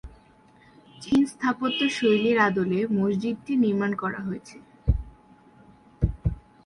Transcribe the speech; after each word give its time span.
চীনা 0.95 1.27
স্থাপত্য 1.31 1.79
শৈলীর 1.97 2.37
আদলে 2.47 2.79
মসজিদটি 2.97 3.53
নির্মাণ 3.63 3.91
করা 4.01 4.19
হয়েছে। 4.27 4.57